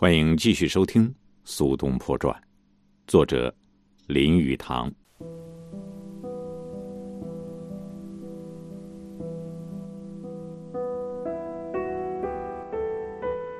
[0.00, 1.06] 欢迎继续收听
[1.44, 2.34] 《苏东坡传》，
[3.06, 3.54] 作者
[4.06, 4.90] 林语堂。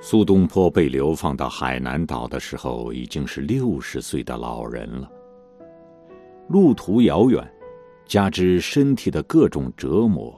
[0.00, 5.12] 苏东坡被流放到海南岛的时候，已经是六十岁的老人了。
[6.48, 7.46] 路途遥远，
[8.06, 10.34] 加之身体的各种折磨，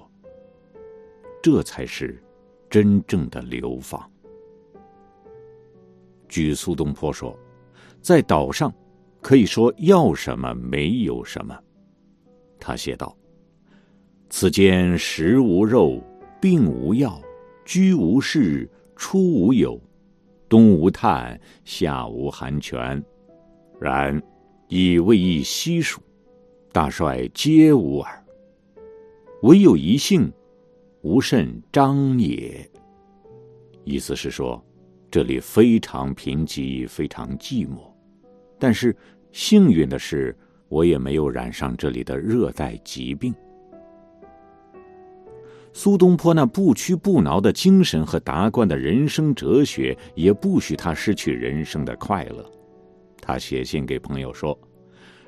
[1.40, 2.20] 这才是
[2.68, 4.11] 真正的流放。
[6.32, 7.38] 据苏东坡说，
[8.00, 8.72] 在岛上，
[9.20, 11.54] 可以说要什么没有什么。
[12.58, 13.14] 他写道
[14.30, 16.02] ：“此间食无肉，
[16.40, 17.20] 病无药，
[17.66, 19.78] 居无室，出无友，
[20.48, 23.04] 冬无炭，夏无寒泉。
[23.78, 24.18] 然
[24.68, 26.00] 亦未易悉数，
[26.72, 28.24] 大帅皆无耳。
[29.42, 30.32] 唯有一姓，
[31.02, 32.66] 无甚张也。”
[33.84, 34.58] 意思是说。
[35.12, 37.80] 这里非常贫瘠，非常寂寞，
[38.58, 38.96] 但是
[39.30, 40.34] 幸运的是，
[40.70, 43.34] 我也没有染上这里的热带疾病。
[45.74, 52.50] 苏东坡那不屈不挠的精神和达观的人生哲学，也不许他失去人生的快乐。
[53.20, 54.58] 他写信给朋友说：“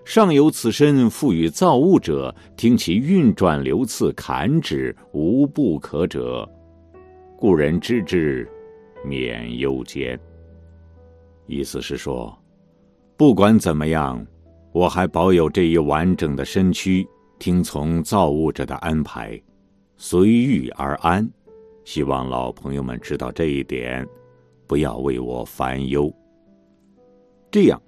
[0.03, 6.51] 上有此身赋予造物者，听其运转流次，砍之无不可者，
[7.37, 8.49] 故人知之。”
[9.05, 10.19] 免忧间。
[11.47, 12.37] 意思是说，
[13.17, 14.27] 不管怎么样，
[14.73, 17.07] 我还保有这一完整的身躯，
[17.39, 19.41] 听从造物者的安排，
[19.97, 21.29] 随遇而安。
[21.85, 24.09] 希望老朋友们知道这一点，
[24.67, 26.13] 不要为我烦忧。
[27.51, 27.81] 这样，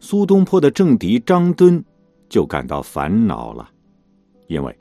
[0.00, 1.84] 苏东坡的政敌张敦
[2.28, 3.68] 就感到烦恼了，
[4.46, 4.74] 因为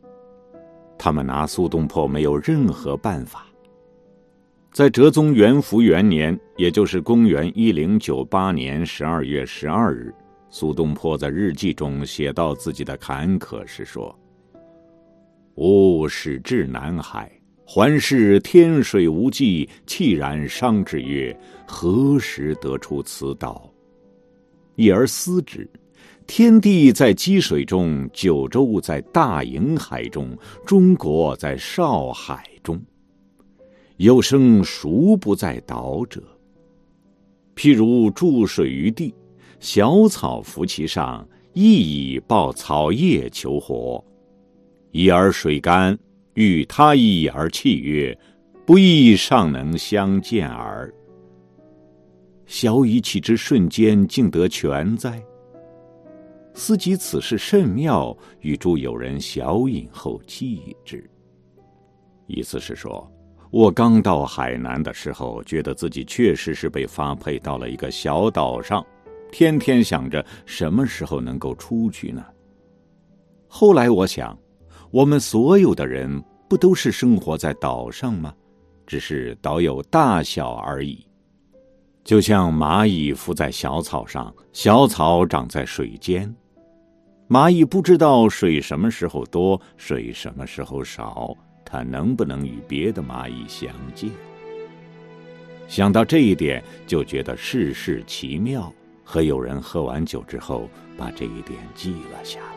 [0.97, 3.45] 他们拿苏东坡没有任何办法。
[4.75, 10.13] 在哲宗元符元年，也就是公元一零九八年十二月十二日，
[10.49, 14.13] 苏东坡在日记中写到自己的坎坷是说
[15.55, 17.31] ：“吾始至南海，
[17.65, 21.33] 环视天水无际，气然伤之曰：
[21.65, 23.71] 何时得出此岛？
[24.75, 25.65] 一而思之，
[26.27, 32.77] 天地在积水中，九州在大瀛海中，中国在少海中。”
[33.97, 36.21] 有生孰不在岛者？
[37.55, 39.13] 譬如注水于地，
[39.61, 44.03] 小草浮其上，亦以抱草叶求活。
[44.91, 45.97] 已而水干，
[46.33, 48.17] 欲他意而泣曰
[48.67, 50.93] ：“不亦尚能相见耳。”
[52.45, 55.23] 小以其之瞬间，竟得全哉？
[56.53, 61.09] 思及此事甚妙，与诸友人小饮后记之。
[62.27, 63.09] 意思是说。
[63.55, 68.85] 我刚到海南的时候，觉得自己确实是被发配到了一个小岛上，
[69.31, 72.21] 天天想着什么时候能够出去呢。
[73.47, 74.37] 后来我想，
[74.91, 78.33] 我们所有的人不都是生活在岛上吗？
[78.85, 81.07] 只是岛有大小而已。
[82.03, 86.35] 就像蚂蚁伏在小草上，小草长在水间，
[87.29, 91.33] 蚂蚁不知道水什么时候多，水什么时候少。
[91.65, 94.09] 他能不能与别的蚂蚁相见？
[95.67, 98.71] 想到这一点，就觉得世事奇妙。
[99.03, 102.55] 和友人喝完酒之后，把这一点记了下来。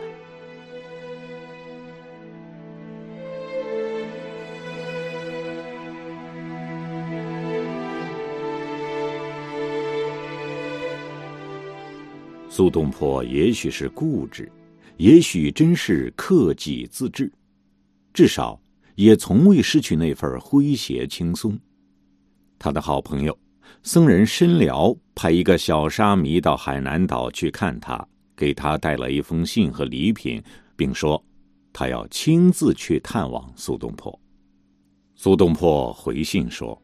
[12.48, 14.50] 苏东坡也许是固执，
[14.96, 17.30] 也许真是克己自治，
[18.12, 18.60] 至少。
[18.98, 21.56] 也从未失去那份诙谐轻松。
[22.58, 23.38] 他的好朋友
[23.84, 28.04] 僧人申辽派一个小沙弥到海南岛去看他，
[28.36, 30.42] 给他带了一封信和礼品，
[30.74, 31.22] 并说
[31.72, 34.20] 他要亲自去探望苏东坡。
[35.14, 36.76] 苏东坡回信说：“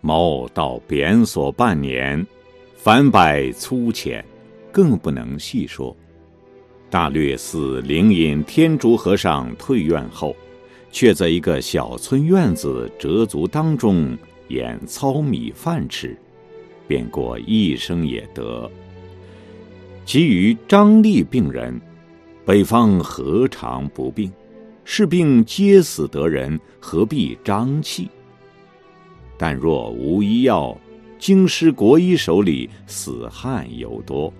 [0.00, 2.26] 某到贬所半年，
[2.74, 4.24] 凡百粗浅，
[4.72, 5.94] 更不能细说。
[6.88, 10.34] 大略似灵隐天竺和尚退院后。”
[10.90, 14.16] 却在一个小村院子折足当中
[14.48, 16.16] 演糙米饭吃，
[16.86, 18.70] 便过一生也得。
[20.04, 21.78] 其余张力病人，
[22.44, 24.32] 北方何尝不病？
[24.84, 28.08] 是病皆死得人，何必张气？
[29.36, 30.74] 但若无医药，
[31.18, 34.32] 京师国医手里死汉尤多。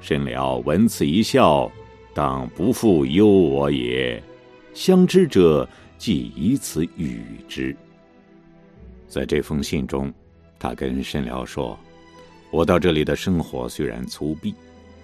[0.00, 1.70] 甚了闻此一笑，
[2.12, 4.20] 当不负忧我也。
[4.76, 7.74] 相知者，即以此与之。
[9.08, 10.12] 在这封信中，
[10.58, 11.76] 他跟申辽说
[12.52, 14.54] ：“我到这里的生活虽然粗鄙，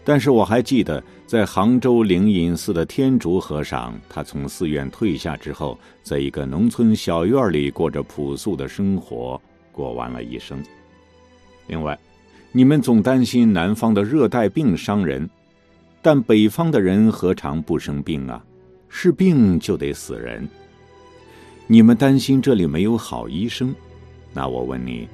[0.05, 9.41] 但是我还记得在杭州灵隐寺的天竺和尚，他从寺院退下之后，在一个农村小院里过着朴素的生活，
[9.73, 10.63] 过完了一生。
[11.67, 11.99] 另外，
[12.53, 15.27] 你们总担心南方的热带病伤人，
[16.03, 18.45] 但北方的人何尝不生病啊？
[18.95, 20.47] 是病就得死人。
[21.67, 23.75] 你们担心这里没有好医生，
[24.33, 25.09] 那我问你。”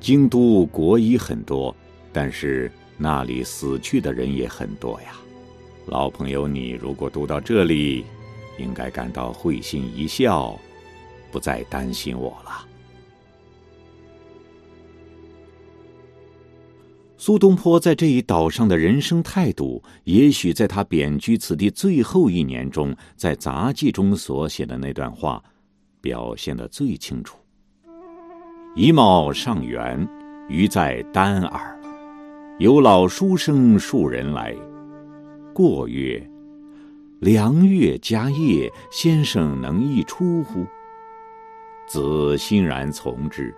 [0.00, 1.76] 京都国医很多，
[2.10, 5.08] 但是那里死去的人也很多呀。
[5.84, 8.06] 老朋友，你如果读到这里，
[8.58, 10.58] 应该感到会心一笑，
[11.30, 12.66] 不再担心我了。
[17.20, 25.44] 苏东坡在这一岛上的人生态度，也许在他贬居此地最后一年中，在杂记中所写的那段话，
[26.00, 27.36] 表现的最清楚。
[28.74, 30.08] 一貌上圆，
[30.48, 31.78] 余在丹耳。
[32.58, 34.56] 有老书生数人来，
[35.52, 36.26] 过曰
[37.20, 40.64] ：“良月佳夜，先生能一出乎？”
[41.86, 43.54] 子欣然从之。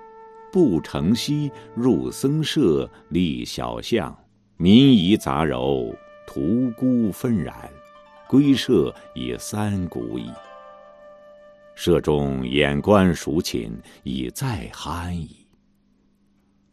[0.52, 4.14] 不成西入僧舍，立小巷，
[4.58, 5.96] 民夷杂糅，
[6.26, 7.54] 屠沽纷然，
[8.28, 10.31] 归舍已三鼓矣。
[11.75, 13.72] 舍中眼观孰寝，
[14.02, 15.34] 已在酣矣。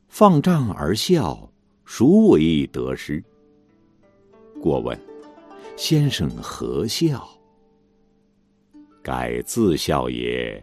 [0.10, 1.50] 放杖而笑，
[1.86, 3.24] 孰为得失？
[4.62, 5.00] 过问：
[5.78, 7.26] 先生何笑？
[9.02, 10.62] 改自笑也。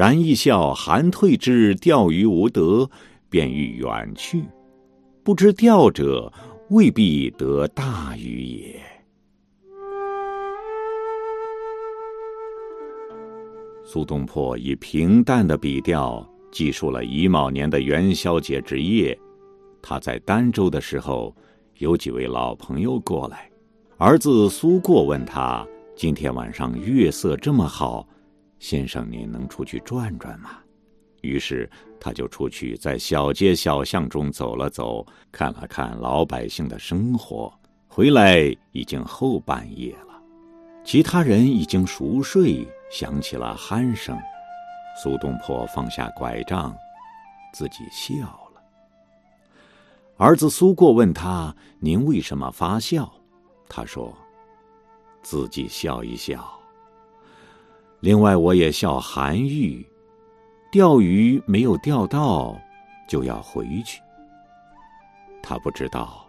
[0.00, 2.88] 然一笑，寒退之，钓鱼无得，
[3.28, 4.42] 便欲远去。
[5.22, 6.32] 不知钓者，
[6.70, 8.80] 未必得大鱼也。
[13.84, 19.14] 苏东坡以平淡的笔调记述了乙卯年的元宵节之夜，
[19.82, 21.36] 他在儋州的时候，
[21.76, 23.50] 有几位老朋友过来。
[23.98, 25.62] 儿子苏过问他
[25.94, 28.08] ：“今天晚上月色这么好，
[28.60, 30.60] 先生您能出去转转吗？”
[31.22, 31.68] 于是
[32.00, 37.52] 他就出去在小街小巷中走了走，看了看老百姓的生活。
[37.88, 40.22] 回来已经后半夜了，
[40.84, 42.64] 其他人已经熟睡。
[42.90, 44.18] 响起了鼾声，
[45.00, 46.76] 苏东坡放下拐杖，
[47.54, 48.60] 自己笑了。
[50.16, 53.08] 儿子苏过问他：“您为什么发笑？”
[53.70, 54.12] 他说
[55.22, 56.59] ：“自己笑一笑。
[58.00, 59.86] 另外，我也笑韩愈，
[60.72, 62.58] 钓鱼没有钓到，
[63.06, 64.00] 就要回去。
[65.42, 66.26] 他不知道，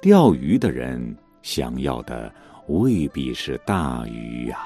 [0.00, 2.32] 钓鱼的人想要的
[2.66, 4.58] 未必是大鱼呀。”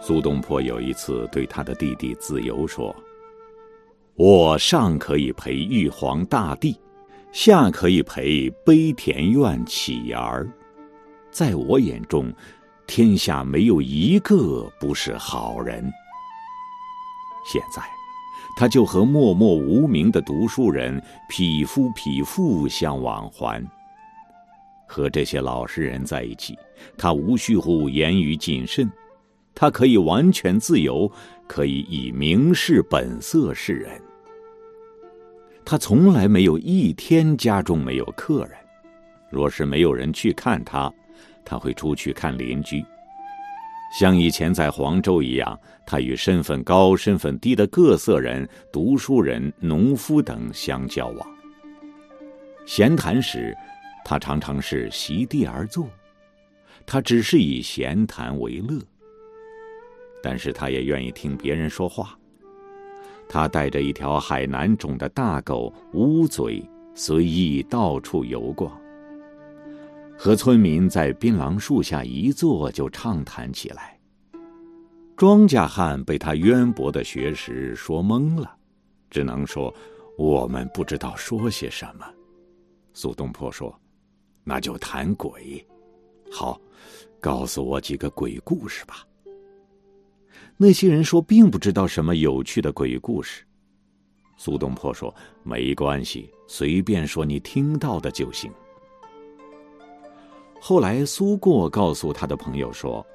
[0.00, 2.92] 苏东坡有一次对他的弟弟子由说
[4.16, 6.76] ：“我尚可以陪玉皇大帝，
[7.32, 10.48] 下可以陪悲田院乞儿，
[11.30, 12.32] 在我眼中，
[12.86, 15.92] 天下没有一个不是好人。
[17.46, 17.82] 现在，
[18.56, 23.64] 他就和默默无名的读书人匹夫匹妇相往还。
[24.86, 26.58] 和这些老实人在一起，
[26.96, 28.90] 他无需乎言语谨慎。”
[29.54, 31.10] 他可以完全自由，
[31.48, 34.00] 可以以明示本色示人。
[35.70, 38.52] 他从来没有一天家中没有客人，
[39.28, 40.90] 若是没有人去看他，
[41.44, 42.82] 他会出去看邻居，
[43.92, 51.36] 像以前在黄州一样，他与身份高、身份低的各色人、读书人、农夫等相交往。
[52.64, 53.54] 闲谈时，
[54.06, 55.86] 他常常是席地而坐，
[56.86, 58.80] 他只是以闲谈为乐。
[60.22, 62.17] 但是他也愿意听别人说话。
[63.28, 68.72] 他带着一条海南种的大狗乌嘴，随意到处游逛。
[70.16, 73.96] 和村民在槟榔树下一坐，就畅谈起来。
[75.16, 78.56] 庄稼汉被他渊博的学识说懵了，
[79.10, 79.72] 只能说
[80.16, 82.06] ：“我们不知道说些什么。”
[82.94, 83.72] 苏东坡说
[84.42, 85.64] ：“那就谈鬼。
[86.32, 86.60] 好，
[87.20, 89.04] 告诉我几个鬼故事吧。”
[90.60, 93.44] 那些人说，并不知道什么有趣的鬼故事。
[94.36, 98.50] 苏东坡说：“没关系，随便说你听到的就行。”
[100.60, 103.06] 后来，苏过告诉他的朋友说：“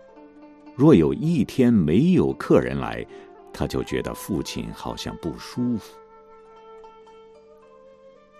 [0.73, 3.05] 若有一天没有客人来，
[3.51, 5.93] 他就觉得父亲好像不舒服。”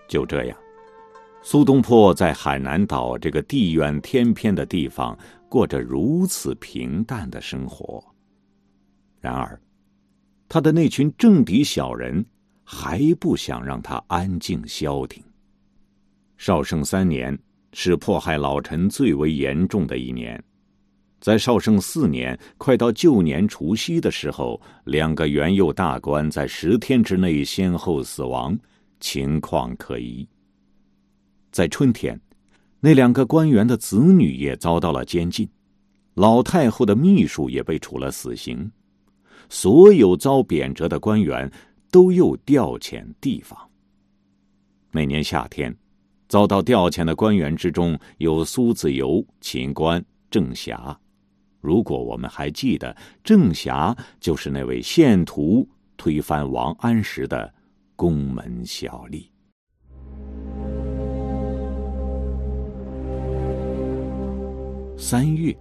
[0.07, 0.57] 就这样，
[1.41, 5.17] 苏东坡在海南岛这个地远天偏的地方，
[5.50, 8.01] 过着如此平淡的生活。
[9.24, 9.58] 然而，
[10.50, 12.25] 他的那群政敌小人
[12.62, 15.24] 还不想让他安静消停。
[16.36, 17.38] 绍圣三年
[17.72, 20.44] 是迫害老臣最为严重的一年，
[21.22, 28.60] 在绍圣四年快到旧年除夕的时候，两个元佑大官在十天之内先后死亡，
[29.00, 30.27] 情况可疑。
[31.50, 32.20] 在春天，
[32.82, 35.48] 那两个官员的子女也遭到了监禁，
[36.15, 38.70] 老太后的秘书也被处了死刑，
[39.53, 41.50] 所有遭贬谪的官员
[41.91, 43.55] 都又调遣地方。
[44.89, 45.74] 那年夏天。
[46.27, 51.00] 遭到调遣的官员之中有苏子由、秦观、郑侠。
[51.62, 57.53] 如果我们还记得，郑侠就是那位献图推翻王安石的
[57.95, 59.27] 宫门小吏。
[64.98, 65.55] 三月，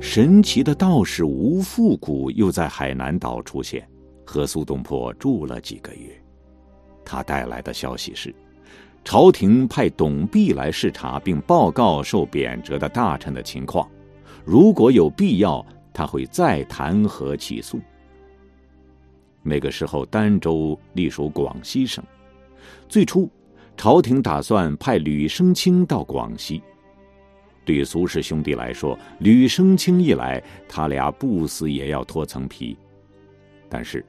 [0.00, 3.86] 神奇的道士吴复古又在海南岛出现，
[4.24, 6.10] 和苏东坡住了几个月。
[7.04, 8.34] 他带来的消息是。
[9.04, 13.88] 朝廷派董必来视察，并报告受贬谪的大臣的情况。
[14.44, 15.64] 如果有必要，
[15.94, 17.80] 他会再弹劾起诉。
[19.42, 22.04] 那个时候，儋州隶属广西省。
[22.86, 23.30] 最初，
[23.78, 26.60] 朝廷打算派吕生清到广西。
[27.68, 32.74] 对苏氏兄弟来说，吕生清一来，他俩不死也要脱层皮。
[33.68, 34.02] 但是，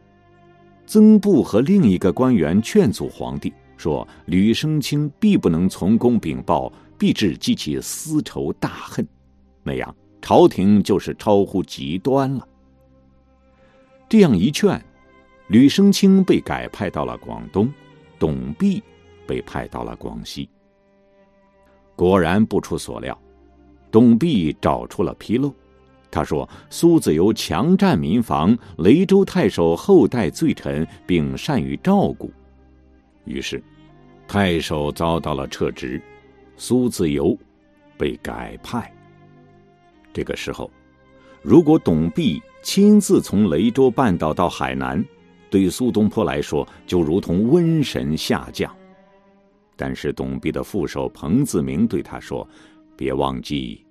[0.85, 3.51] 曾布和另一个官员劝阻皇帝。
[3.75, 9.05] 说吕生清必不能从公禀报，必致激起私仇大恨，
[9.63, 12.47] 那样朝廷就是超乎极端了。
[14.09, 14.81] 这样一劝，
[15.47, 17.71] 吕生清被改派到了广东，
[18.17, 18.81] 董弼
[19.25, 20.49] 被派到了广西。
[21.95, 23.17] 果然不出所料，
[23.91, 25.53] 董必找出了纰漏。
[26.11, 32.31] 他说苏子由强占民房，雷州太守后代罪臣，并善于照顾。
[33.25, 33.61] 于是，
[34.27, 36.01] 太守遭到了撤职，
[36.57, 37.37] 苏子由
[37.95, 38.91] 被改派。
[40.11, 40.71] 这个时候，
[41.43, 45.05] 如果董必亲自从雷州半岛到海南，
[45.51, 48.75] 对苏东坡来说就如同瘟神下降。
[49.75, 52.45] 但是董必的副手彭自明对他说
[52.99, 53.85] ：“别忘记，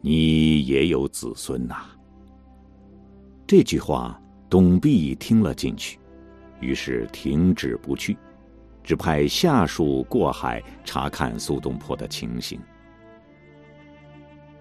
[0.00, 1.84] 你也有子孙呐。”
[3.44, 5.98] 这句话，董必听了进去，
[6.60, 8.16] 于是停止不去。
[8.84, 12.60] 只派下属过海查看苏东坡的情形。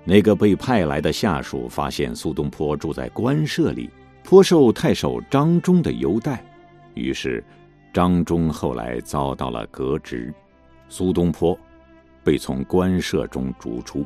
[0.04, 3.88] 那个被派来的下属发现苏东坡住在官舍里，
[4.24, 6.44] 颇受太守张忠的优待，
[6.96, 7.44] 于是
[7.94, 10.34] 张忠后来遭到了革职，
[10.90, 11.56] 苏东坡
[12.24, 14.06] 被从官舍中逐出。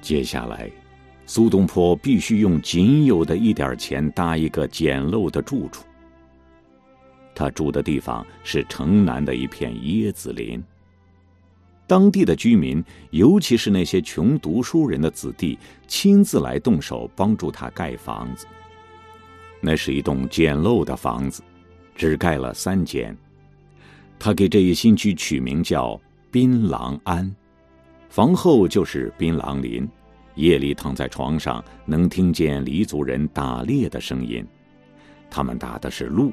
[0.00, 0.70] 接下来。
[1.28, 5.84] 苏东坡必须用仅有的一点钱搭一个简陋的住处。
[7.34, 10.62] 他住的地方是城南的一片椰子林。
[11.84, 12.80] 当地的居民，
[13.10, 15.58] 尤其是那些穷读书人的子弟，
[15.88, 18.46] 亲自来动手帮助他盖房子。
[19.66, 21.42] 那是一栋简陋的房子，
[21.96, 23.14] 只盖了三间。
[24.16, 27.34] 他给这一新居取名叫“槟榔庵”，
[28.08, 29.84] 房后就是槟榔林。
[30.36, 34.46] 夜里躺在床上，能听见黎族人打猎的声音。
[35.28, 36.30] 他们打的是鹿，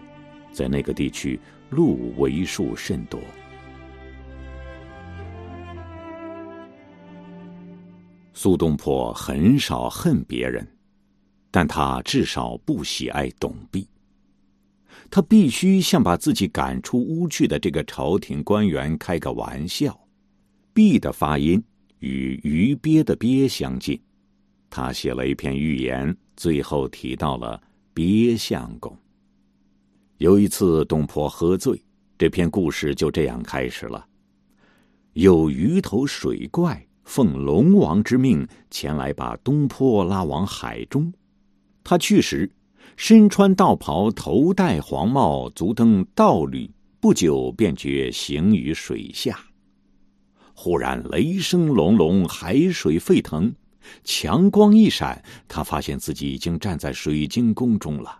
[0.51, 1.39] 在那个地区，
[1.71, 3.19] 鹿为数甚多。
[8.35, 10.67] 苏东坡很少恨别人，
[11.53, 13.87] 但他至少不喜爱董弼。
[15.11, 19.95] 他必须向把自己赶出屋去的这个朝廷官员开个玩笑。
[20.73, 21.63] 弼的发音。
[21.99, 23.97] 与鱼鳖的鳖相近，
[24.69, 27.61] 他写了一篇寓言，最后提到了
[27.93, 28.93] 鳖相公。
[30.17, 31.81] 有一次，东坡喝醉，
[32.17, 34.05] 这篇故事就这样开始了：
[35.13, 41.09] 有鱼头水怪奉龙王之命前来把东坡拉往海中，
[41.83, 42.49] 他去时
[42.95, 49.39] 身穿道袍，头戴黄帽，足蹬道履，不久便觉行于水下。
[50.53, 53.53] 忽然雷声隆隆，海水沸腾，
[54.03, 58.19] 强光一闪，他发现自己已经站在水晶宫中了。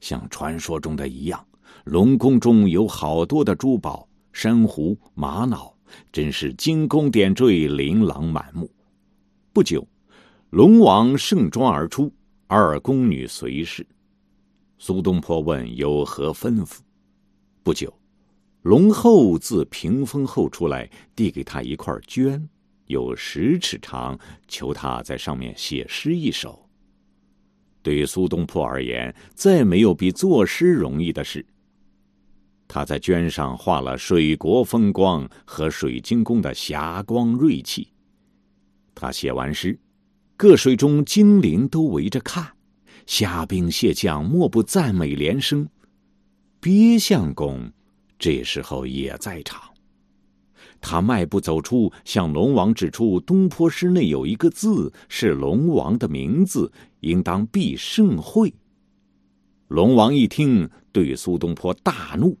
[0.00, 1.44] 像传说中的一样，
[1.84, 5.74] 龙宫中有好多的珠宝、珊瑚、玛瑙，
[6.12, 8.70] 真是金宫点缀，琳琅满目。
[9.52, 9.86] 不久，
[10.50, 12.12] 龙王盛装而出，
[12.50, 13.86] 二宫女随侍。
[14.78, 16.78] 苏东坡问有何吩咐？
[17.62, 17.92] 不久。
[18.62, 22.42] 龙后自屏风后出来，递给他一块绢，
[22.86, 26.66] 有十尺长，求他在上面写诗一首。
[27.82, 31.44] 对于苏东坡而言，再没有比作诗容易的事。
[32.66, 37.88] 他在绢上画了水国风光和水晶宫的霞光瑞气。
[38.94, 39.78] 他写完诗，
[40.38, 42.46] 各水中精灵都围着看，
[43.06, 45.68] 虾兵蟹将莫不赞美连声。
[46.60, 47.68] 鳖相公
[48.20, 49.60] 这时候也在场。
[50.80, 58.54] 他迈步走出，向龙王指出东坡诗内有一个字是龙王的名字，应当必盛会。
[59.66, 62.38] 龙王一听，对苏东坡大怒。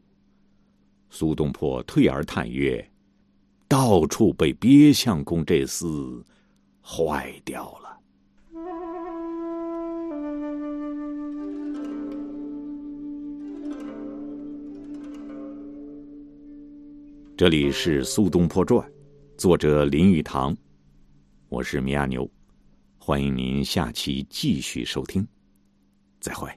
[1.10, 2.88] 苏东坡退而叹曰
[3.66, 6.22] ：“到处被鳖相公这厮
[6.80, 7.87] 坏掉了。”
[17.38, 18.84] 这里是《苏东坡传》，
[19.36, 20.56] 作者林语堂，
[21.48, 22.28] 我是米亚牛，
[22.98, 25.24] 欢迎您下期继续收听，
[26.18, 26.50] 再会。